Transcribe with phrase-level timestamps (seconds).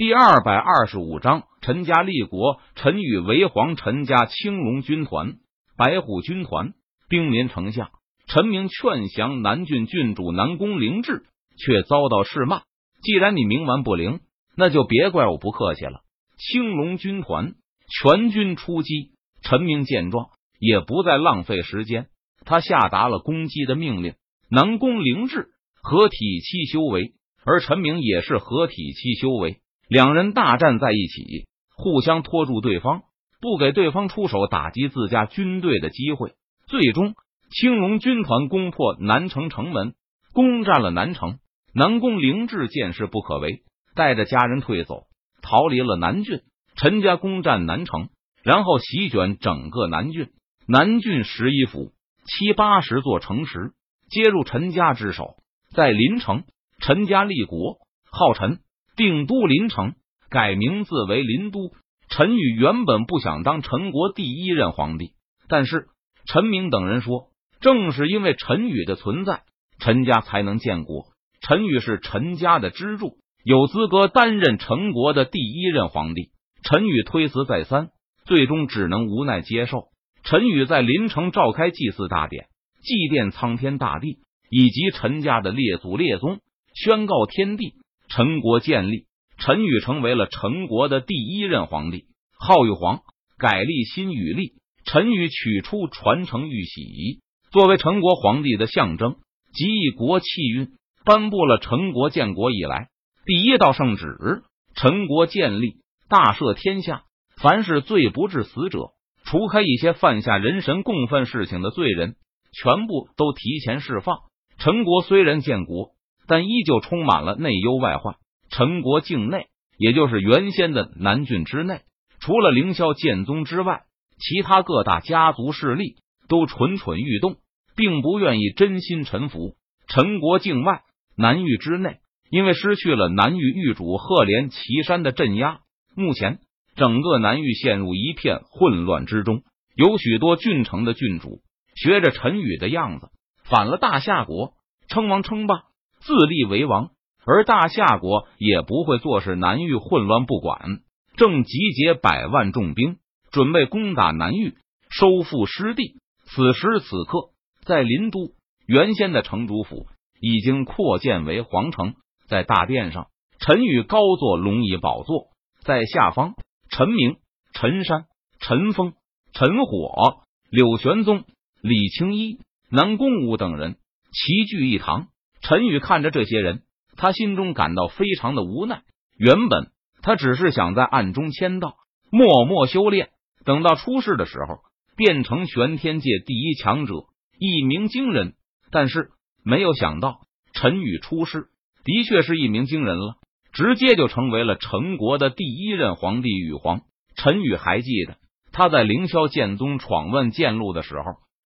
[0.00, 3.76] 第二百二十五章，陈家立国，陈宇为皇。
[3.76, 5.34] 陈家青龙军团、
[5.76, 6.72] 白虎军团
[7.10, 7.90] 兵临城下，
[8.26, 11.24] 陈明劝降南郡郡主南宫灵志，
[11.58, 12.62] 却遭到斥骂。
[13.02, 14.20] 既然你冥顽不灵，
[14.56, 16.00] 那就别怪我不客气了。
[16.38, 17.52] 青龙军团
[18.00, 19.10] 全军出击，
[19.42, 22.06] 陈明见状也不再浪费时间，
[22.46, 24.14] 他下达了攻击的命令。
[24.50, 25.50] 南宫灵志
[25.82, 27.12] 合体期修为，
[27.44, 29.58] 而陈明也是合体期修为。
[29.90, 33.02] 两人大战在一起，互相拖住对方，
[33.40, 36.34] 不给对方出手打击自家军队的机会。
[36.68, 37.14] 最终，
[37.50, 39.94] 青龙军团攻破南城城门，
[40.32, 41.40] 攻占了南城。
[41.74, 43.64] 南宫灵志见势不可为，
[43.96, 45.06] 带着家人退走，
[45.42, 46.42] 逃离了南郡。
[46.76, 48.10] 陈家攻占南城，
[48.44, 50.28] 然后席卷整个南郡。
[50.68, 51.90] 南郡十一府
[52.26, 53.72] 七八十座城池
[54.08, 55.34] 皆入陈家之手。
[55.74, 56.44] 在临城，
[56.78, 57.78] 陈家立国，
[58.08, 58.60] 号陈。
[58.96, 59.94] 定都临城，
[60.28, 61.72] 改名字为临都。
[62.08, 65.12] 陈宇原本不想当陈国第一任皇帝，
[65.48, 65.86] 但是
[66.26, 67.28] 陈明等人说，
[67.60, 69.42] 正是因为陈宇的存在，
[69.78, 71.04] 陈家才能建国。
[71.40, 76.30] 陈宇是陈家的支柱，有资格担任陈国的第一任皇帝。
[76.62, 77.90] 陈宇推辞再三，
[78.26, 79.84] 最终只能无奈接受。
[80.22, 82.48] 陈宇在临城召开祭祀大典，
[82.82, 84.18] 祭奠苍天大地
[84.50, 86.40] 以及陈家的列祖列宗，
[86.74, 87.74] 宣告天地。
[88.10, 89.06] 陈国建立，
[89.38, 93.02] 陈宇成为了陈国的第一任皇帝，号玉皇，
[93.38, 94.54] 改立新宇历。
[94.84, 97.20] 陈宇取出传承玉玺，
[97.52, 99.14] 作为陈国皇帝的象征，
[99.52, 100.70] 集一国气运，
[101.04, 102.88] 颁布了陈国建国以来
[103.24, 104.42] 第一道圣旨：
[104.74, 105.76] 陈国建立，
[106.08, 107.04] 大赦天下，
[107.40, 108.88] 凡是罪不至死者，
[109.22, 112.16] 除开一些犯下人神共愤事情的罪人，
[112.52, 114.18] 全部都提前释放。
[114.58, 115.92] 陈国虽然建国。
[116.30, 118.14] 但依旧充满了内忧外患。
[118.50, 121.80] 陈国境内，也就是原先的南郡之内，
[122.20, 123.82] 除了凌霄剑宗之外，
[124.16, 125.96] 其他各大家族势力
[126.28, 127.38] 都蠢蠢欲动，
[127.74, 129.56] 并不愿意真心臣服。
[129.88, 130.82] 陈国境外，
[131.16, 131.98] 南域之内，
[132.30, 135.62] 因为失去了南域域主赫连岐山的镇压，
[135.96, 136.38] 目前
[136.76, 139.42] 整个南域陷入一片混乱之中。
[139.74, 141.40] 有许多郡城的郡主
[141.74, 143.08] 学着陈宇的样子，
[143.42, 144.52] 反了大夏国，
[144.88, 145.69] 称王称霸。
[146.00, 146.90] 自立为王，
[147.24, 150.80] 而大夏国也不会坐视南域混乱不管，
[151.16, 152.96] 正集结百万重兵，
[153.30, 154.56] 准备攻打南域，
[154.90, 155.96] 收复失地。
[156.24, 157.30] 此时此刻，
[157.64, 158.32] 在林都
[158.66, 159.86] 原先的城主府
[160.20, 161.94] 已经扩建为皇城，
[162.28, 165.28] 在大殿上，陈宇高坐龙椅宝座，
[165.62, 166.34] 在下方，
[166.70, 167.16] 陈明、
[167.52, 168.06] 陈山、
[168.40, 168.94] 陈峰、
[169.32, 171.24] 陈火、柳玄宗、
[171.60, 172.38] 李青衣、
[172.70, 173.76] 南宫武等人
[174.12, 175.08] 齐聚一堂。
[175.42, 176.62] 陈宇看着这些人，
[176.96, 178.82] 他心中感到非常的无奈。
[179.16, 179.70] 原本
[180.02, 181.76] 他只是想在暗中签到，
[182.10, 183.10] 默默修炼，
[183.44, 184.58] 等到出世的时候
[184.96, 186.94] 变成玄天界第一强者，
[187.38, 188.34] 一鸣惊人。
[188.70, 189.10] 但是
[189.42, 190.20] 没有想到，
[190.52, 191.48] 陈宇出世
[191.84, 193.16] 的确是一鸣惊人了，
[193.52, 196.82] 直接就成为了陈国的第一任皇帝羽皇。
[197.16, 198.18] 陈宇还记得
[198.52, 201.04] 他在凌霄剑宗闯问剑路的时候，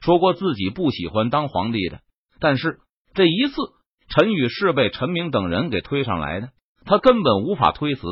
[0.00, 2.00] 说过自己不喜欢当皇帝的，
[2.40, 2.80] 但是
[3.14, 3.54] 这一次。
[4.08, 6.50] 陈宇是被陈明等人给推上来的，
[6.84, 8.02] 他根本无法推辞。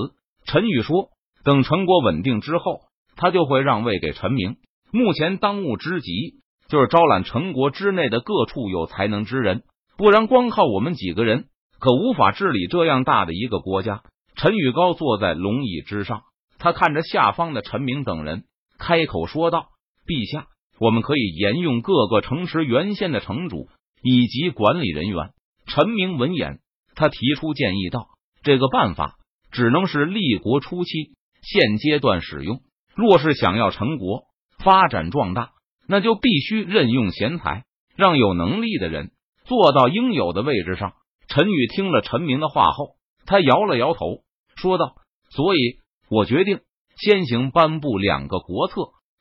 [0.45, 1.09] 陈宇说
[1.45, 2.81] ：“等陈国稳定之后，
[3.17, 4.57] 他就会让位给陈明。
[4.93, 9.63] 目前当务之急就是招揽陈国之内的各处有才能之人，
[9.97, 11.47] 不然光靠我们几个人
[11.79, 14.03] 可无法治理这样大的一个国家。”
[14.37, 16.23] 陈宇高坐在龙椅之上，
[16.59, 18.45] 他看着下方的陈明等人，
[18.79, 19.69] 开口说道
[20.05, 20.49] ：“陛下，
[20.81, 23.69] 我们可以沿用各个城池原先的城主
[24.03, 25.31] 以及管理人员。”
[25.67, 26.61] 陈明闻言，
[26.95, 28.09] 他提出建议道
[28.45, 29.17] ：“这个办法
[29.51, 32.61] 只能是立国初期现阶段使用。
[32.95, 34.25] 若是想要成国
[34.59, 35.53] 发展壮大，
[35.89, 37.65] 那就必须任用贤才，
[37.97, 39.13] 让有能力的人
[39.45, 40.93] 坐到应有的位置上。”
[41.27, 44.23] 陈宇听了陈明的话后，他摇了摇头，
[44.57, 44.97] 说道
[45.31, 45.79] ：“所以
[46.11, 46.61] 我决定
[46.97, 48.75] 先行颁布两个国策。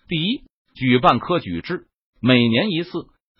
[0.10, 0.44] 第一，
[0.75, 1.88] 举办科举制，
[2.19, 2.89] 每年一次，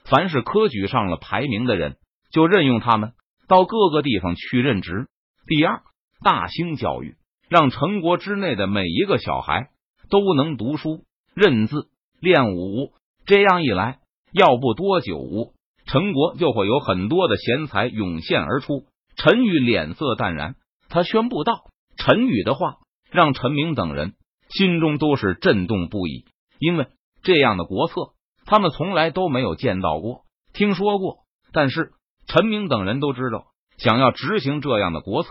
[0.06, 1.98] 凡是科举上了排名的人。”
[2.34, 3.14] 就任用他们
[3.48, 5.08] 到各个地方去任职。
[5.46, 5.84] 第二，
[6.24, 7.16] 大兴教育，
[7.48, 9.70] 让陈国之内的每一个小孩
[10.10, 11.90] 都能读书、认字、
[12.20, 12.92] 练武。
[13.28, 14.00] 这样一来，
[14.34, 15.54] 要不多久，
[15.86, 18.88] 陈国就会有很多的贤才涌现而出。
[19.16, 20.56] 陈宇脸色淡然，
[20.90, 21.66] 他宣布道
[21.98, 22.78] ：“陈宇的话，
[23.12, 24.14] 让陈明等人
[24.50, 26.26] 心中都是震动不已，
[26.58, 26.88] 因为
[27.22, 28.14] 这样的国策，
[28.46, 31.20] 他们从来都没有见到过、听说过。
[31.52, 31.92] 但是。”
[32.28, 33.46] 陈明等人都知道，
[33.78, 35.30] 想要执行这样的国策，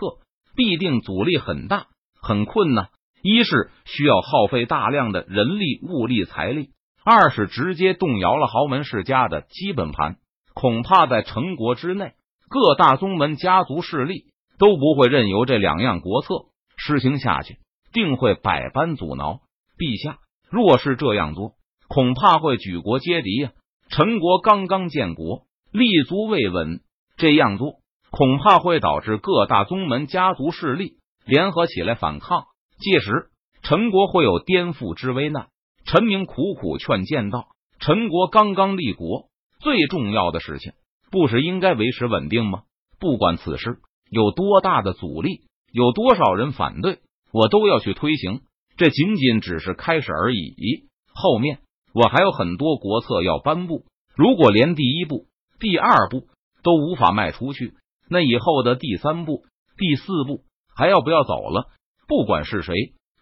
[0.55, 1.87] 必定阻力很大。
[2.21, 2.89] 很困难。
[3.21, 6.71] 一是需要耗费大量的人力、物力、财力；
[7.05, 10.17] 二是直接动摇了豪门世家的基本盘。
[10.53, 12.13] 恐怕在陈国之内，
[12.49, 14.25] 各大宗门家族势力
[14.59, 16.45] 都不会任由这两样国策
[16.77, 17.57] 施行下去，
[17.91, 19.39] 定会百般阻挠。
[19.77, 20.19] 陛下，
[20.49, 21.53] 若是这样做，
[21.87, 23.51] 恐怕会举国皆敌呀！
[23.89, 26.81] 陈国刚刚建国，立足未稳，
[27.23, 27.75] 这样做
[28.11, 32.47] 恐怕会导致各大宗门家族势力联合起来反抗。
[32.79, 33.29] 届时，
[33.61, 35.47] 陈国会有颠覆之危难。
[35.85, 37.47] 陈明苦苦劝谏道
[37.79, 39.29] ：“陈国刚刚立国，
[39.61, 40.73] 最重要的事情
[41.11, 42.63] 不是应该维持稳定吗？
[42.99, 43.77] 不管此事
[44.09, 46.99] 有多大的阻力，有多少人反对，
[47.31, 48.41] 我都要去推行。
[48.75, 51.59] 这仅仅只是开始而已，后面
[51.93, 53.85] 我还有很多国策要颁布。
[54.13, 55.27] 如果连第一步、
[55.61, 56.27] 第二步
[56.63, 57.73] 都无法迈出去，
[58.09, 59.43] 那以后的第三步、
[59.77, 60.41] 第四步
[60.75, 61.69] 还要不要走了？”
[62.05, 62.73] 不管是谁，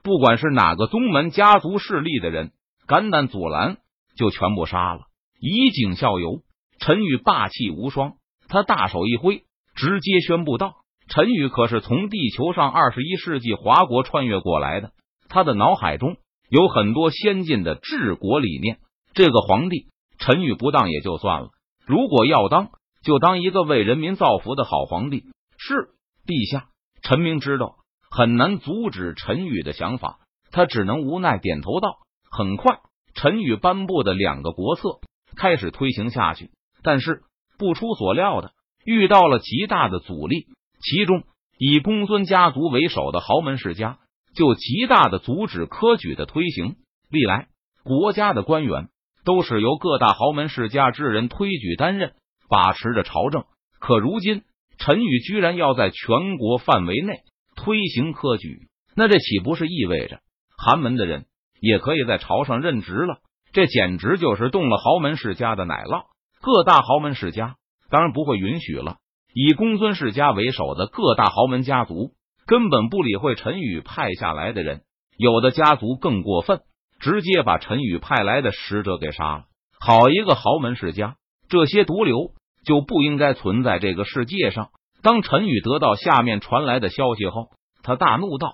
[0.03, 2.51] 不管是哪个宗门家族势力的人，
[2.87, 3.77] 敢胆阻拦，
[4.17, 5.01] 就全部杀了，
[5.39, 6.41] 以儆效尤。
[6.79, 8.13] 陈宇霸气无双，
[8.47, 9.43] 他大手一挥，
[9.75, 10.73] 直接宣布道
[11.07, 14.91] ：“陈宇可是从地球上二十一世纪华国穿越过来的，
[15.29, 16.17] 他的脑海中
[16.49, 18.79] 有很多先进的治国理念。
[19.13, 19.85] 这个皇帝，
[20.17, 21.49] 陈宇不当也就算了，
[21.85, 22.71] 如果要当，
[23.03, 25.25] 就当一个为人民造福的好皇帝。”
[25.57, 25.89] 是
[26.25, 26.67] 陛下，
[27.01, 27.75] 陈明知道。
[28.13, 30.19] 很难阻止陈宇的想法，
[30.51, 31.95] 他只能无奈点头道
[32.29, 32.79] ：“很快，
[33.13, 34.99] 陈宇颁布的两个国策
[35.37, 36.51] 开始推行下去，
[36.83, 37.21] 但是
[37.57, 38.51] 不出所料的
[38.83, 40.47] 遇到了极大的阻力。
[40.81, 41.23] 其中，
[41.57, 43.99] 以公孙家族为首的豪门世家
[44.35, 46.75] 就极大的阻止科举的推行。
[47.09, 47.47] 历来，
[47.85, 48.89] 国家的官员
[49.23, 52.13] 都是由各大豪门世家之人推举担任，
[52.51, 53.45] 把持着朝政。
[53.79, 54.43] 可如今，
[54.77, 57.21] 陈宇居然要在全国范围内。”
[57.53, 60.21] 推行科举，那这岂不是意味着
[60.57, 61.25] 寒门的人
[61.59, 63.19] 也可以在朝上任职了？
[63.51, 66.05] 这简直就是动了豪门世家的奶酪！
[66.41, 67.57] 各大豪门世家
[67.89, 68.95] 当然不会允许了。
[69.33, 72.13] 以公孙世家为首的各大豪门家族
[72.47, 74.81] 根本不理会陈宇派下来的人，
[75.17, 76.61] 有的家族更过分，
[76.99, 79.43] 直接把陈宇派来的使者给杀了。
[79.79, 82.31] 好一个豪门世家，这些毒瘤
[82.65, 84.69] 就不应该存在这个世界上！
[85.01, 87.47] 当陈宇得到下面传来的消息后，
[87.81, 88.53] 他大怒道：“